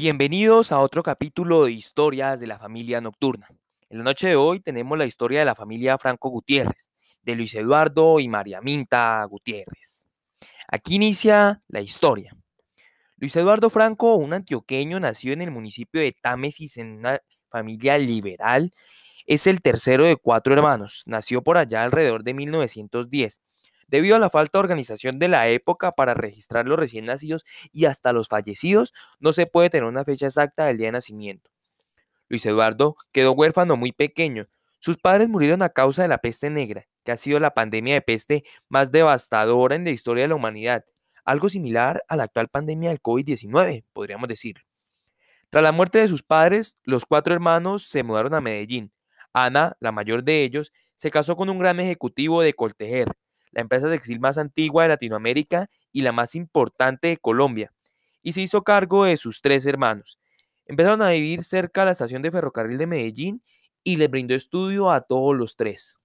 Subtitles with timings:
[0.00, 3.46] Bienvenidos a otro capítulo de historias de la familia nocturna.
[3.90, 6.88] En la noche de hoy tenemos la historia de la familia Franco Gutiérrez,
[7.20, 10.06] de Luis Eduardo y María Minta Gutiérrez.
[10.68, 12.34] Aquí inicia la historia.
[13.18, 18.72] Luis Eduardo Franco, un antioqueño, nació en el municipio de Támesis en una familia liberal.
[19.26, 21.02] Es el tercero de cuatro hermanos.
[21.04, 23.42] Nació por allá alrededor de 1910
[23.90, 27.86] Debido a la falta de organización de la época para registrar los recién nacidos y
[27.86, 31.50] hasta los fallecidos, no se puede tener una fecha exacta del día de nacimiento.
[32.28, 34.46] Luis Eduardo quedó huérfano muy pequeño.
[34.78, 38.00] Sus padres murieron a causa de la peste negra, que ha sido la pandemia de
[38.00, 40.84] peste más devastadora en la historia de la humanidad,
[41.24, 44.58] algo similar a la actual pandemia del COVID-19, podríamos decir.
[45.50, 48.92] Tras la muerte de sus padres, los cuatro hermanos se mudaron a Medellín.
[49.32, 53.16] Ana, la mayor de ellos, se casó con un gran ejecutivo de Coltejer,
[53.52, 57.72] la empresa textil más antigua de Latinoamérica y la más importante de Colombia,
[58.22, 60.18] y se hizo cargo de sus tres hermanos.
[60.66, 63.42] Empezaron a vivir cerca de la estación de ferrocarril de Medellín
[63.82, 65.96] y les brindó estudio a todos los tres.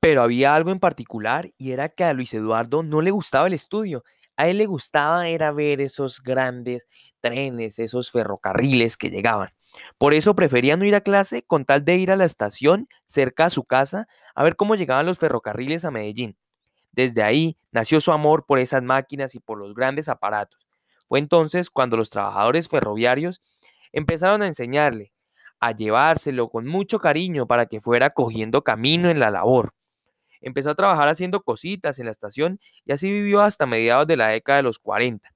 [0.00, 3.52] Pero había algo en particular y era que a Luis Eduardo no le gustaba el
[3.52, 4.02] estudio.
[4.36, 6.86] A él le gustaba era ver esos grandes
[7.20, 9.50] trenes, esos ferrocarriles que llegaban.
[9.98, 13.46] Por eso prefería no ir a clase con tal de ir a la estación cerca
[13.46, 16.36] a su casa a ver cómo llegaban los ferrocarriles a Medellín.
[16.92, 20.66] Desde ahí nació su amor por esas máquinas y por los grandes aparatos.
[21.06, 23.40] Fue entonces cuando los trabajadores ferroviarios
[23.92, 25.12] empezaron a enseñarle,
[25.58, 29.74] a llevárselo con mucho cariño para que fuera cogiendo camino en la labor.
[30.40, 34.28] Empezó a trabajar haciendo cositas en la estación y así vivió hasta mediados de la
[34.28, 35.28] década de los 40.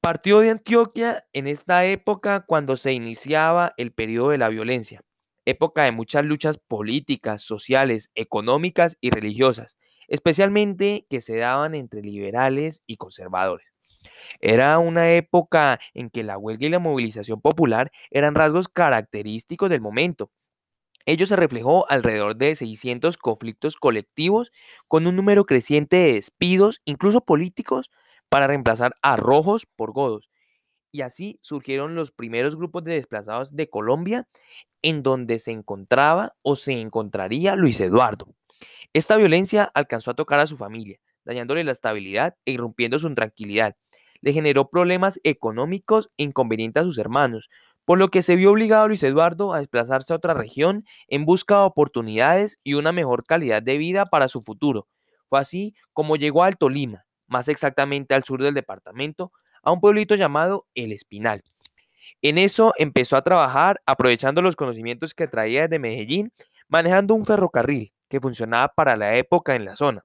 [0.00, 5.02] Partió de Antioquia en esta época cuando se iniciaba el periodo de la violencia
[5.44, 9.76] época de muchas luchas políticas, sociales, económicas y religiosas,
[10.08, 13.66] especialmente que se daban entre liberales y conservadores.
[14.40, 19.80] Era una época en que la huelga y la movilización popular eran rasgos característicos del
[19.80, 20.30] momento.
[21.06, 24.52] Ello se reflejó alrededor de 600 conflictos colectivos
[24.88, 27.90] con un número creciente de despidos, incluso políticos,
[28.30, 30.30] para reemplazar a rojos por godos,
[30.94, 34.28] y así surgieron los primeros grupos de desplazados de Colombia
[34.80, 38.28] en donde se encontraba o se encontraría Luis Eduardo.
[38.92, 43.74] Esta violencia alcanzó a tocar a su familia, dañándole la estabilidad e irrumpiendo su tranquilidad.
[44.20, 47.50] Le generó problemas económicos e inconvenientes a sus hermanos,
[47.84, 51.56] por lo que se vio obligado Luis Eduardo a desplazarse a otra región en busca
[51.56, 54.86] de oportunidades y una mejor calidad de vida para su futuro.
[55.28, 59.32] Fue así como llegó a Alto Lima, más exactamente al sur del departamento,
[59.64, 61.42] a un pueblito llamado El Espinal.
[62.22, 66.32] En eso empezó a trabajar aprovechando los conocimientos que traía desde Medellín,
[66.68, 70.04] manejando un ferrocarril que funcionaba para la época en la zona.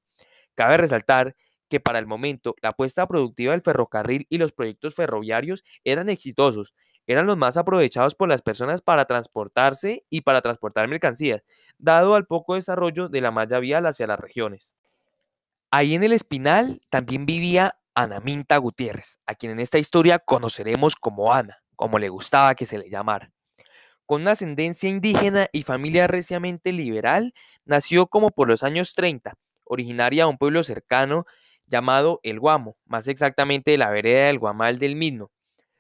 [0.56, 1.36] Cabe resaltar
[1.70, 6.74] que para el momento la apuesta productiva del ferrocarril y los proyectos ferroviarios eran exitosos,
[7.08, 11.44] eran los más aprovechados por las personas para transportarse y para transportar mercancías,
[11.78, 14.76] dado al poco desarrollo de la malla vial hacia las regiones.
[15.72, 20.96] Ahí en el Espinal también vivía Ana Minta Gutiérrez, a quien en esta historia conoceremos
[20.96, 23.34] como Ana, como le gustaba que se le llamara.
[24.06, 27.34] Con una ascendencia indígena y familia reciamente liberal,
[27.66, 29.34] nació como por los años 30,
[29.66, 31.26] originaria de un pueblo cercano
[31.68, 35.30] llamado El Guamo, más exactamente de la vereda del Guamal del mismo.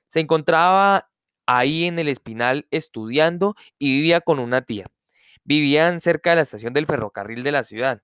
[0.09, 1.09] Se encontraba
[1.45, 4.87] ahí en el Espinal estudiando y vivía con una tía.
[5.45, 8.01] Vivían cerca de la estación del ferrocarril de la ciudad.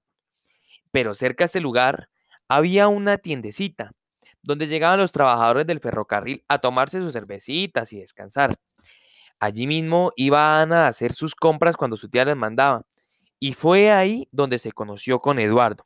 [0.91, 2.07] Pero cerca de este lugar
[2.47, 3.91] había una tiendecita
[4.45, 8.55] donde llegaban los trabajadores del ferrocarril a tomarse sus cervecitas y descansar.
[9.39, 12.83] Allí mismo iba Ana a hacer sus compras cuando su tía les mandaba,
[13.39, 15.85] y fue ahí donde se conoció con Eduardo,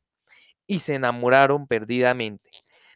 [0.68, 2.52] y se enamoraron perdidamente.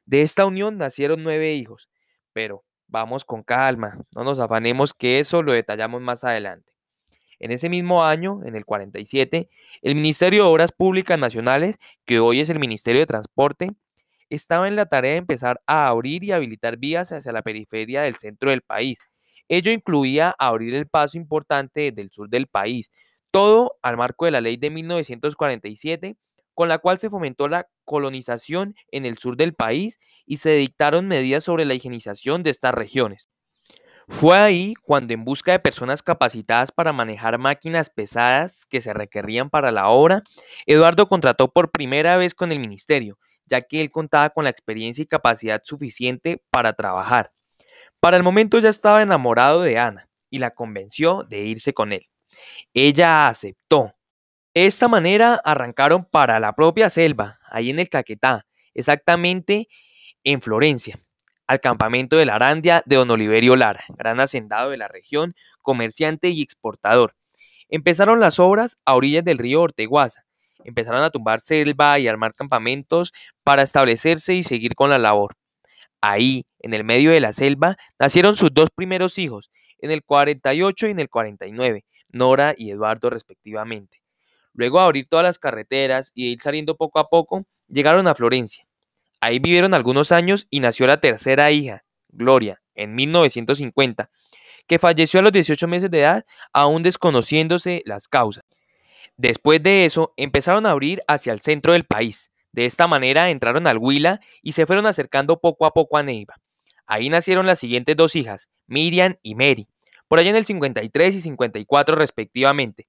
[0.06, 1.90] De esta unión nacieron nueve hijos,
[2.34, 6.74] pero vamos con calma, no nos afanemos que eso lo detallamos más adelante.
[7.40, 9.50] En ese mismo año, en el 47,
[9.81, 13.71] el Ministerio de Obras Públicas Nacionales, que hoy es el Ministerio de Transporte,
[14.30, 18.16] estaba en la tarea de empezar a abrir y habilitar vías hacia la periferia del
[18.16, 19.00] centro del país.
[19.50, 22.92] Ello incluía abrir el paso importante del sur del país,
[23.31, 26.16] todo al marco de la ley de 1947,
[26.54, 31.08] con la cual se fomentó la colonización en el sur del país y se dictaron
[31.08, 33.30] medidas sobre la higienización de estas regiones.
[34.08, 39.50] Fue ahí cuando en busca de personas capacitadas para manejar máquinas pesadas que se requerían
[39.50, 40.24] para la obra,
[40.66, 45.01] Eduardo contrató por primera vez con el ministerio ya que él contaba con la experiencia
[45.01, 47.31] y capacidad suficiente para trabajar.
[48.00, 52.10] Para el momento ya estaba enamorado de Ana y la convenció de irse con él.
[52.74, 53.94] Ella aceptó.
[54.54, 59.68] De esta manera arrancaron para la propia selva, ahí en el Caquetá, exactamente
[60.24, 61.00] en Florencia.
[61.46, 66.30] al campamento de la Arandia de don Oliverio Lara, gran hacendado de la región, comerciante
[66.30, 67.16] y exportador.
[67.69, 70.25] Empezaron las obras a orillas del río Orteguaza.
[70.63, 73.13] Empezaron a tumbar selva y armar campamentos
[73.44, 75.36] para establecerse y seguir con la labor.
[76.01, 80.88] Ahí, en el medio de la selva, nacieron sus dos primeros hijos, en el 48
[80.88, 84.01] y en el 49, Nora y Eduardo respectivamente.
[84.54, 88.15] Luego de abrir todas las carreteras y de ir saliendo poco a poco, llegaron a
[88.15, 88.68] Florencia.
[89.19, 94.10] Ahí vivieron algunos años y nació la tercera hija, Gloria, en 1950,
[94.68, 98.44] que falleció a los 18 meses de edad, aún desconociéndose las causas.
[99.18, 103.68] Después de eso, empezaron a abrir hacia el centro del país, de esta manera entraron
[103.68, 106.36] al Huila y se fueron acercando poco a poco a Neiva.
[106.86, 109.68] Ahí nacieron las siguientes dos hijas, Miriam y Mary,
[110.07, 112.88] por allá en el 53 y 54 respectivamente.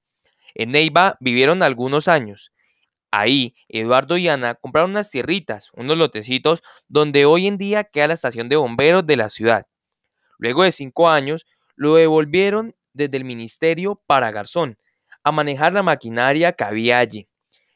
[0.54, 2.52] En Neiva vivieron algunos años.
[3.10, 8.14] Ahí, Eduardo y Ana compraron unas tierritas, unos lotecitos, donde hoy en día queda la
[8.14, 9.66] estación de bomberos de la ciudad.
[10.38, 14.78] Luego de cinco años, lo devolvieron desde el ministerio para Garzón,
[15.24, 17.28] a manejar la maquinaria que había allí.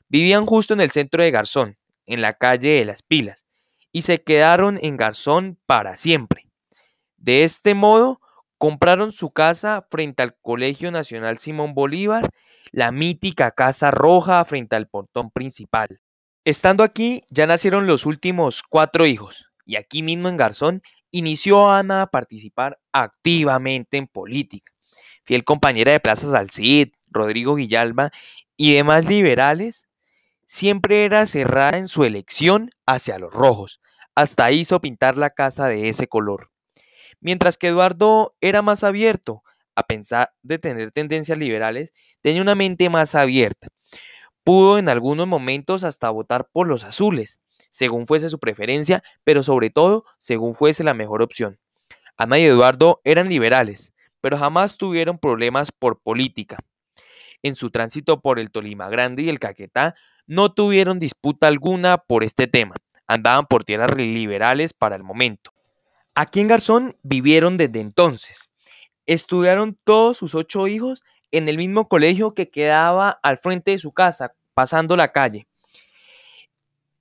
[0.09, 3.47] Vivían justo en el centro de Garzón, en la calle de las Pilas,
[3.91, 6.47] y se quedaron en Garzón para siempre.
[7.17, 8.21] De este modo,
[8.59, 12.29] compraron su casa frente al Colegio Nacional Simón Bolívar,
[12.71, 16.01] la mítica Casa Roja frente al portón principal.
[16.45, 22.03] Estando aquí, ya nacieron los últimos cuatro hijos, y aquí mismo en Garzón inició Ana
[22.03, 24.73] a participar activamente en política.
[25.25, 28.11] Fiel compañera de Plaza Salcid, Rodrigo Villalba
[28.57, 29.89] y demás liberales,
[30.45, 33.81] siempre era cerrada en su elección hacia los rojos.
[34.15, 36.51] Hasta hizo pintar la casa de ese color.
[37.21, 39.43] Mientras que Eduardo era más abierto,
[39.75, 43.69] a pensar de tener tendencias liberales, tenía una mente más abierta.
[44.43, 47.41] Pudo en algunos momentos hasta votar por los azules,
[47.71, 51.59] según fuese su preferencia, pero sobre todo según fuese la mejor opción.
[52.17, 56.59] Ana y Eduardo eran liberales, pero jamás tuvieron problemas por política.
[57.43, 59.95] En su tránsito por el Tolima Grande y el Caquetá
[60.27, 62.75] no tuvieron disputa alguna por este tema,
[63.07, 65.53] andaban por tierras liberales para el momento.
[66.15, 68.51] Aquí en Garzón vivieron desde entonces.
[69.07, 73.93] Estudiaron todos sus ocho hijos en el mismo colegio que quedaba al frente de su
[73.93, 75.47] casa, pasando la calle.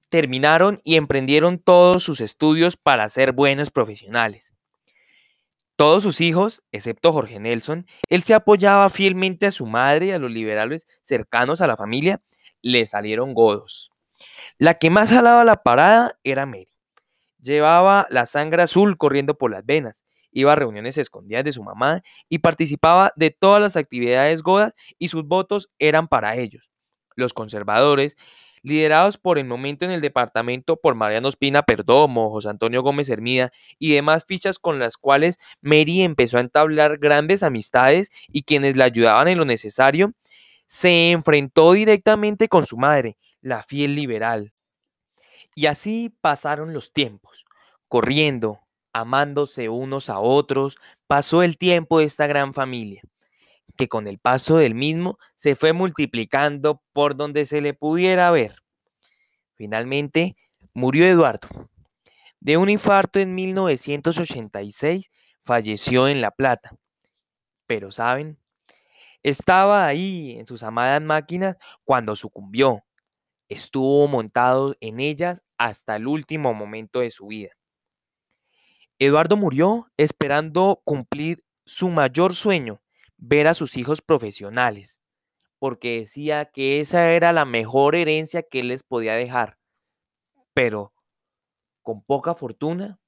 [0.09, 4.56] Terminaron y emprendieron todos sus estudios para ser buenos profesionales.
[5.77, 10.17] Todos sus hijos, excepto Jorge Nelson, él se apoyaba fielmente a su madre y a
[10.17, 12.19] los liberales cercanos a la familia
[12.63, 13.91] le salieron godos.
[14.57, 16.67] La que más jalaba la parada era Mary.
[17.39, 22.01] Llevaba la sangre azul corriendo por las venas, iba a reuniones escondidas de su mamá
[22.27, 26.71] y participaba de todas las actividades godas y sus votos eran para ellos.
[27.15, 28.17] Los conservadores,
[28.67, 33.51] liderados por el momento en el departamento por Mariano Espina Perdomo, José Antonio Gómez Hermida
[33.79, 38.85] y demás fichas con las cuales Mary empezó a entablar grandes amistades y quienes la
[38.85, 40.11] ayudaban en lo necesario,
[40.65, 44.51] se enfrentó directamente con su madre, la fiel liberal.
[45.55, 47.45] Y así pasaron los tiempos,
[47.87, 48.59] corriendo,
[48.91, 50.77] amándose unos a otros,
[51.07, 53.01] pasó el tiempo de esta gran familia,
[53.77, 58.55] que con el paso del mismo se fue multiplicando por donde se le pudiera ver.
[59.55, 60.35] Finalmente,
[60.73, 61.47] murió Eduardo.
[62.39, 65.09] De un infarto en 1986,
[65.43, 66.75] falleció en La Plata.
[67.65, 68.37] Pero, ¿saben?
[69.23, 72.83] Estaba ahí en sus amadas máquinas cuando sucumbió.
[73.49, 77.51] Estuvo montado en ellas hasta el último momento de su vida.
[78.99, 82.81] Eduardo murió esperando cumplir su mayor sueño,
[83.17, 84.99] ver a sus hijos profesionales,
[85.59, 89.57] porque decía que esa era la mejor herencia que él les podía dejar.
[90.53, 90.93] Pero,
[91.81, 92.99] con poca fortuna,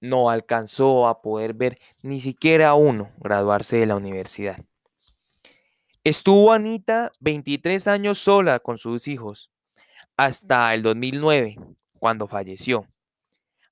[0.00, 4.58] no alcanzó a poder ver ni siquiera uno graduarse de la universidad.
[6.04, 9.52] Estuvo Anita 23 años sola con sus hijos,
[10.16, 11.56] hasta el 2009,
[12.00, 12.88] cuando falleció.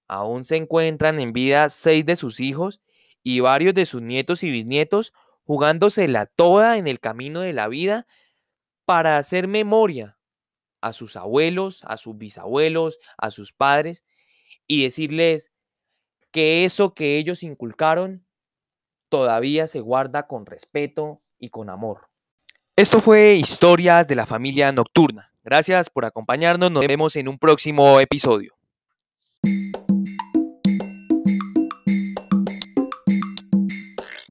[0.06, 2.80] Aún se encuentran en vida seis de sus hijos
[3.24, 5.12] y varios de sus nietos y bisnietos
[5.50, 8.06] jugándosela toda en el camino de la vida
[8.84, 10.16] para hacer memoria
[10.80, 14.04] a sus abuelos, a sus bisabuelos, a sus padres
[14.68, 15.50] y decirles
[16.30, 18.24] que eso que ellos inculcaron
[19.08, 22.10] todavía se guarda con respeto y con amor.
[22.76, 25.32] Esto fue Historias de la Familia Nocturna.
[25.42, 26.70] Gracias por acompañarnos.
[26.70, 28.59] Nos vemos en un próximo episodio.